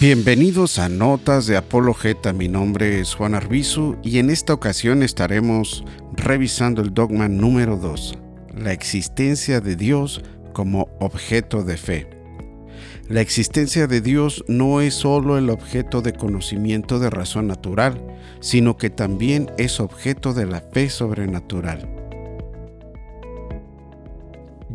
Bienvenidos 0.00 0.78
a 0.78 0.88
Notas 0.88 1.48
de 1.48 1.56
Apologeta, 1.56 2.32
mi 2.32 2.46
nombre 2.46 3.00
es 3.00 3.16
Juan 3.16 3.34
Arbizu 3.34 3.96
y 4.04 4.20
en 4.20 4.30
esta 4.30 4.54
ocasión 4.54 5.02
estaremos 5.02 5.84
revisando 6.12 6.82
el 6.82 6.94
dogma 6.94 7.26
número 7.26 7.76
2, 7.76 8.16
la 8.56 8.72
existencia 8.72 9.60
de 9.60 9.74
Dios 9.74 10.22
como 10.52 10.88
objeto 11.00 11.64
de 11.64 11.76
fe. 11.76 12.08
La 13.08 13.22
existencia 13.22 13.88
de 13.88 14.00
Dios 14.00 14.44
no 14.46 14.80
es 14.80 14.94
solo 14.94 15.36
el 15.36 15.50
objeto 15.50 16.00
de 16.00 16.12
conocimiento 16.12 17.00
de 17.00 17.10
razón 17.10 17.48
natural, 17.48 18.00
sino 18.38 18.76
que 18.76 18.90
también 18.90 19.50
es 19.58 19.80
objeto 19.80 20.32
de 20.32 20.46
la 20.46 20.60
fe 20.60 20.90
sobrenatural. 20.90 21.97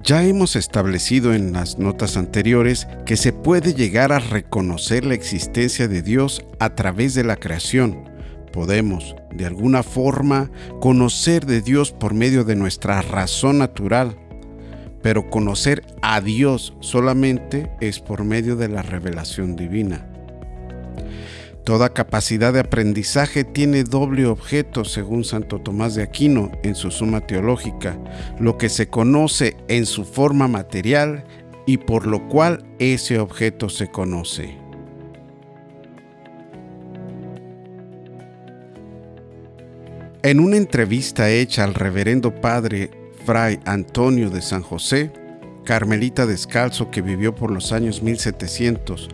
Ya 0.04 0.26
hemos 0.26 0.58
establecido 0.58 1.34
en 1.34 1.54
las 1.54 1.80
notas 1.80 2.18
anteriores 2.18 2.90
que 3.06 3.16
se 3.16 3.32
puede 3.32 3.74
llegar 3.74 4.12
a 4.12 4.20
reconocer 4.20 5.06
la 5.06 5.14
existencia 5.14 5.88
de 5.88 6.02
Dios 6.02 6.44
a 6.60 6.76
través 6.76 7.14
de 7.14 7.24
la 7.24 7.38
creación. 7.38 8.10
Podemos, 8.52 9.16
de 9.34 9.46
alguna 9.46 9.82
forma, 9.82 10.52
conocer 10.82 11.46
de 11.46 11.62
Dios 11.62 11.94
por 11.94 12.14
medio 12.14 12.44
de 12.44 12.58
nuestra 12.58 13.02
razón 13.02 13.60
natural, 13.60 14.18
pero 15.02 15.30
conocer 15.30 15.86
a 16.02 16.20
Dios 16.20 16.76
solamente 16.82 17.72
es 17.80 18.00
por 18.00 18.26
medio 18.26 18.58
de 18.58 18.68
la 18.68 18.82
revelación 18.82 19.56
divina. 19.56 20.13
Toda 21.64 21.94
capacidad 21.94 22.52
de 22.52 22.60
aprendizaje 22.60 23.46
tiene 23.46 23.86
doble 23.86 24.26
objeto, 24.26 24.84
según 24.84 25.24
Santo 25.24 25.60
Tomás 25.60 25.96
de 25.96 26.04
Aquino 26.04 26.52
en 26.62 26.76
su 26.76 26.92
Suma 26.92 27.22
Teológica, 27.22 27.98
lo 28.38 28.58
que 28.58 28.68
se 28.68 28.88
conoce 28.88 29.56
en 29.70 29.86
su 29.86 30.04
forma 30.04 30.50
material 30.50 31.24
y 31.66 31.78
por 31.78 32.06
lo 32.06 32.28
cual 32.28 32.66
ese 32.80 33.18
objeto 33.18 33.70
se 33.70 33.88
conoce. 33.88 34.58
En 40.22 40.40
una 40.42 40.58
entrevista 40.58 41.30
hecha 41.30 41.64
al 41.64 41.74
reverendo 41.74 42.36
padre 42.36 42.92
Fray 43.26 43.60
Antonio 43.66 44.30
de 44.30 44.42
San 44.42 44.64
José, 44.64 45.12
carmelita 45.64 46.26
descalzo 46.26 46.92
que 46.92 47.02
vivió 47.02 47.34
por 47.36 47.52
los 47.52 47.72
años 47.72 48.02
1700, 48.02 49.10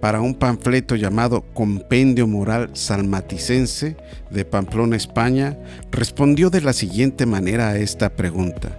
para 0.00 0.22
un 0.22 0.34
panfleto 0.34 0.96
llamado 0.96 1.42
Compendio 1.52 2.26
Moral 2.26 2.70
Salmaticense 2.72 3.96
de 4.30 4.44
Pamplona, 4.44 4.96
España, 4.96 5.58
respondió 5.90 6.48
de 6.48 6.62
la 6.62 6.72
siguiente 6.72 7.26
manera 7.26 7.68
a 7.68 7.78
esta 7.78 8.08
pregunta. 8.10 8.70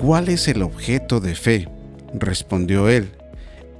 ¿Cuál 0.00 0.30
es 0.30 0.48
el 0.48 0.62
objeto 0.62 1.20
de 1.20 1.34
fe? 1.34 1.68
Respondió 2.14 2.88
él. 2.88 3.12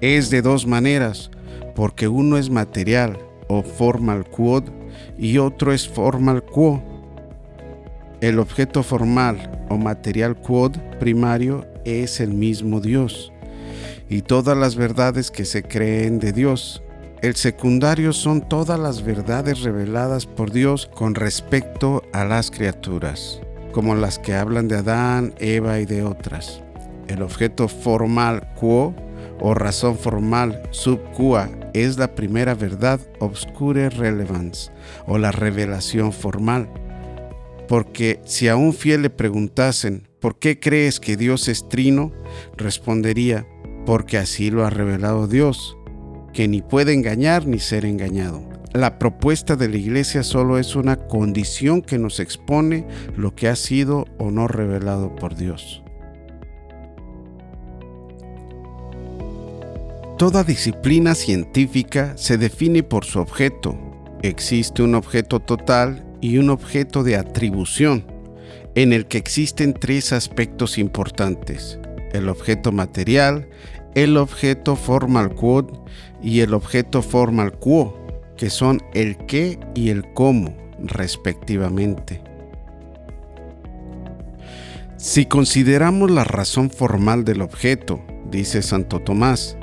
Es 0.01 0.31
de 0.31 0.43
dos 0.43 0.67
maneras, 0.67 1.31
porque 1.75 2.07
uno 2.07 2.37
es 2.37 2.51
material 2.51 3.19
o 3.49 3.63
formal 3.63 4.29
quod 4.29 4.65
y 5.19 5.39
otro 5.39 5.73
es 5.73 5.89
formal 5.89 6.45
quo. 6.45 6.83
El 8.21 8.39
objeto 8.39 8.83
formal 8.83 9.65
o 9.69 9.79
material 9.79 10.37
quod 10.37 10.77
primario 11.01 11.67
es 11.85 12.21
el 12.21 12.35
mismo 12.35 12.81
Dios 12.81 13.32
y 14.13 14.21
todas 14.21 14.59
las 14.59 14.77
verdades 14.77 15.31
que 15.31 15.47
se 15.47 15.63
creen 15.63 16.19
de 16.19 16.33
Dios. 16.33 16.83
El 17.23 17.35
secundario 17.35 18.13
son 18.13 18.47
todas 18.47 18.79
las 18.79 19.03
verdades 19.03 19.63
reveladas 19.63 20.27
por 20.27 20.51
Dios 20.51 20.91
con 20.95 21.15
respecto 21.15 22.03
a 22.13 22.27
las 22.27 22.51
criaturas, 22.51 23.41
como 23.73 23.95
las 23.95 24.19
que 24.19 24.35
hablan 24.35 24.69
de 24.69 24.77
Adán, 24.77 25.33
Eva 25.39 25.81
y 25.81 25.87
de 25.87 26.03
otras. 26.03 26.63
El 27.09 27.23
objeto 27.23 27.69
formal 27.69 28.53
quo 28.61 28.95
o 29.41 29.55
razón 29.55 29.97
formal 29.97 30.61
sub 30.73 31.01
qua 31.17 31.49
es 31.73 31.97
la 31.97 32.15
primera 32.15 32.55
verdad 32.55 33.01
obscure 33.19 33.89
relevance 33.89 34.71
o 35.07 35.17
la 35.17 35.33
revelación 35.33 36.13
formal. 36.13 36.69
Porque 37.67 38.21
si 38.27 38.49
a 38.49 38.57
un 38.57 38.75
fiel 38.75 39.01
le 39.01 39.11
preguntasen, 39.11 40.07
¿por 40.21 40.39
qué 40.39 40.61
crees 40.61 41.01
que 41.01 41.17
Dios 41.17 41.49
es 41.49 41.67
trino? 41.71 42.13
respondería, 42.59 43.47
porque 43.85 44.19
así 44.19 44.51
lo 44.51 44.65
ha 44.65 44.71
revelado 44.71 45.27
Dios, 45.27 45.77
que 46.33 46.49
ni 46.49 46.63
puede 46.63 46.93
engañar 46.93 47.47
ni 47.47 47.59
ser 47.59 47.85
engañado. 47.85 48.43
La 48.73 48.99
propuesta 48.99 49.55
de 49.55 49.69
la 49.69 49.77
iglesia 49.77 50.23
solo 50.23 50.59
es 50.59 50.77
una 50.77 50.97
condición 50.97 51.83
que 51.83 51.99
nos 51.99 52.21
expone 52.21 52.87
lo 53.17 53.35
que 53.35 53.49
ha 53.49 53.57
sido 53.57 54.07
o 54.19 54.31
no 54.31 54.49
revelado 54.49 55.15
por 55.15 55.37
Dios. 55.37 55.83
Toda 60.17 60.45
disciplina 60.45 61.15
científica 61.15 62.15
se 62.17 62.39
define 62.39 62.83
por 62.83 63.05
su 63.05 63.19
objeto. 63.19 63.77
Existe 64.23 64.83
un 64.83 64.95
objeto 64.95 65.41
total 65.41 66.07
y 66.21 66.39
un 66.39 66.49
objeto 66.49 67.03
de 67.03 67.17
atribución, 67.17 68.07
en 68.75 68.93
el 68.93 69.07
que 69.07 69.19
existen 69.19 69.75
tres 69.75 70.13
aspectos 70.13 70.79
importantes 70.79 71.79
el 72.13 72.29
objeto 72.29 72.73
material, 72.73 73.49
el 73.95 74.17
objeto 74.17 74.77
formal 74.77 75.35
quod 75.35 75.67
y 76.23 76.41
el 76.41 76.55
objeto 76.55 77.03
formal 77.03 77.59
quo, 77.59 77.99
que 78.37 78.51
son 78.51 78.81
el 78.95 79.17
qué 79.27 79.59
y 79.75 79.91
el 79.91 80.13
cómo, 80.15 80.57
respectivamente. 80.79 82.23
Si 84.97 85.27
consideramos 85.27 86.11
la 86.11 86.25
razón 86.25 86.71
formal 86.71 87.25
del 87.25 87.43
objeto, 87.43 88.01
dice 88.31 88.63
Santo 88.63 89.01
Tomás, 89.01 89.57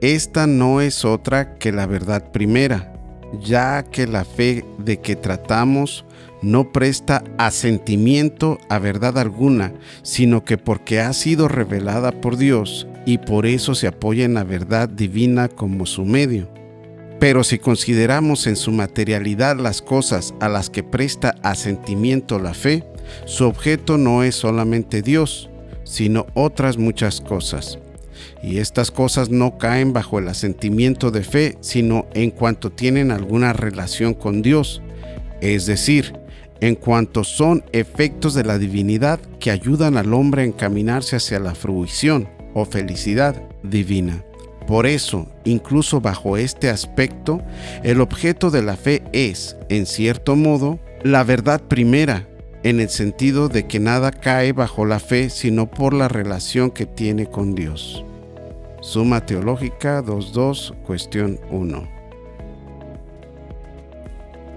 esta 0.00 0.46
no 0.46 0.80
es 0.80 1.04
otra 1.04 1.56
que 1.56 1.72
la 1.72 1.86
verdad 1.86 2.30
primera, 2.32 2.97
ya 3.40 3.82
que 3.82 4.06
la 4.06 4.24
fe 4.24 4.64
de 4.78 5.00
que 5.00 5.16
tratamos 5.16 6.04
no 6.42 6.72
presta 6.72 7.24
asentimiento 7.36 8.58
a 8.68 8.78
verdad 8.78 9.18
alguna, 9.18 9.72
sino 10.02 10.44
que 10.44 10.56
porque 10.56 11.00
ha 11.00 11.12
sido 11.12 11.48
revelada 11.48 12.12
por 12.12 12.36
Dios 12.36 12.86
y 13.06 13.18
por 13.18 13.46
eso 13.46 13.74
se 13.74 13.88
apoya 13.88 14.24
en 14.24 14.34
la 14.34 14.44
verdad 14.44 14.88
divina 14.88 15.48
como 15.48 15.86
su 15.86 16.04
medio. 16.04 16.48
Pero 17.18 17.42
si 17.42 17.58
consideramos 17.58 18.46
en 18.46 18.54
su 18.54 18.70
materialidad 18.70 19.56
las 19.56 19.82
cosas 19.82 20.34
a 20.40 20.48
las 20.48 20.70
que 20.70 20.84
presta 20.84 21.34
asentimiento 21.42 22.38
la 22.38 22.54
fe, 22.54 22.84
su 23.24 23.46
objeto 23.46 23.98
no 23.98 24.22
es 24.22 24.36
solamente 24.36 25.02
Dios, 25.02 25.50
sino 25.82 26.26
otras 26.34 26.78
muchas 26.78 27.20
cosas. 27.20 27.78
Y 28.42 28.58
estas 28.58 28.90
cosas 28.90 29.30
no 29.30 29.58
caen 29.58 29.92
bajo 29.92 30.18
el 30.18 30.28
asentimiento 30.28 31.10
de 31.10 31.22
fe, 31.22 31.56
sino 31.60 32.06
en 32.14 32.30
cuanto 32.30 32.70
tienen 32.70 33.10
alguna 33.10 33.52
relación 33.52 34.14
con 34.14 34.42
Dios, 34.42 34.82
es 35.40 35.66
decir, 35.66 36.14
en 36.60 36.74
cuanto 36.74 37.24
son 37.24 37.64
efectos 37.72 38.34
de 38.34 38.44
la 38.44 38.58
divinidad 38.58 39.20
que 39.38 39.50
ayudan 39.50 39.96
al 39.96 40.12
hombre 40.12 40.42
a 40.42 40.46
encaminarse 40.46 41.16
hacia 41.16 41.38
la 41.38 41.54
fruición 41.54 42.28
o 42.54 42.64
felicidad 42.64 43.40
divina. 43.62 44.24
Por 44.66 44.86
eso, 44.86 45.28
incluso 45.44 46.00
bajo 46.00 46.36
este 46.36 46.68
aspecto, 46.68 47.40
el 47.84 48.00
objeto 48.00 48.50
de 48.50 48.62
la 48.62 48.76
fe 48.76 49.02
es, 49.12 49.56
en 49.70 49.86
cierto 49.86 50.36
modo, 50.36 50.78
la 51.02 51.24
verdad 51.24 51.62
primera, 51.62 52.28
en 52.64 52.80
el 52.80 52.88
sentido 52.90 53.48
de 53.48 53.66
que 53.66 53.80
nada 53.80 54.10
cae 54.10 54.52
bajo 54.52 54.84
la 54.84 54.98
fe 54.98 55.30
sino 55.30 55.70
por 55.70 55.94
la 55.94 56.08
relación 56.08 56.70
que 56.70 56.86
tiene 56.86 57.26
con 57.26 57.54
Dios. 57.54 58.04
Suma 58.80 59.26
Teológica 59.26 60.02
2.2, 60.04 60.74
cuestión 60.82 61.40
1. 61.50 61.88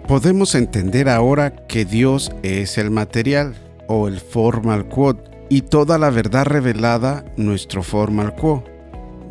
Podemos 0.08 0.56
entender 0.56 1.10
ahora 1.10 1.56
que 1.68 1.86
Dios 1.86 2.32
es 2.44 2.78
el 2.78 2.92
material 2.92 3.56
o 3.88 4.08
el 4.08 4.20
formal 4.20 4.88
quod 4.88 5.18
y 5.50 5.64
toda 5.64 5.98
la 5.98 6.10
verdad 6.10 6.46
revelada 6.46 7.26
nuestro 7.36 7.82
formal 7.82 8.36
quo. 8.36 8.64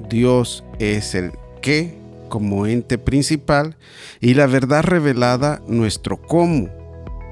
Dios 0.09 0.65
es 0.79 1.15
el 1.15 1.33
qué 1.63 1.99
como 2.29 2.67
ente 2.67 2.99
principal 2.99 3.77
y 4.21 4.35
la 4.35 4.47
verdad 4.47 4.83
revelada 4.83 5.61
nuestro 5.67 6.21
cómo 6.21 6.69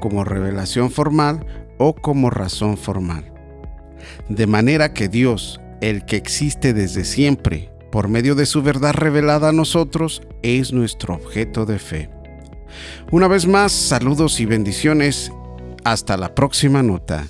como 0.01 0.25
revelación 0.25 0.91
formal 0.91 1.45
o 1.79 1.95
como 1.95 2.31
razón 2.31 2.77
formal. 2.77 3.33
De 4.29 4.47
manera 4.47 4.93
que 4.93 5.09
Dios, 5.09 5.61
el 5.81 6.05
que 6.05 6.17
existe 6.17 6.75
desde 6.75 7.05
siempre, 7.05 7.71
por 7.91 8.09
medio 8.09 8.35
de 8.35 8.47
su 8.47 8.63
verdad 8.63 8.93
revelada 8.93 9.51
a 9.51 9.53
nosotros, 9.53 10.23
es 10.43 10.73
nuestro 10.73 11.15
objeto 11.15 11.67
de 11.67 11.79
fe. 11.79 12.11
Una 13.11 13.29
vez 13.29 13.47
más, 13.47 13.73
saludos 13.73 14.41
y 14.41 14.47
bendiciones. 14.47 15.33
Hasta 15.85 16.17
la 16.17 16.35
próxima 16.35 16.83
nota. 16.83 17.27